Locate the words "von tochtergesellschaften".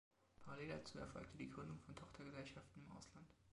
1.81-2.81